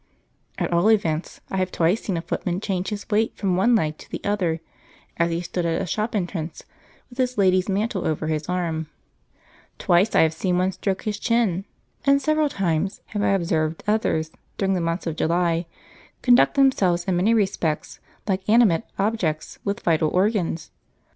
[0.57, 3.99] At all events, I have twice seen a footman change his weight from one leg
[3.99, 4.59] to the other,
[5.17, 6.63] as he stood at a shop entrance
[7.11, 8.87] with his lady's mantle over his arm;
[9.77, 11.65] twice have I seen one stroke his chin,
[12.03, 15.67] and several times have I observed others, during the month of July,
[16.23, 20.71] conduct themselves in many respects like animate objects with vital organs.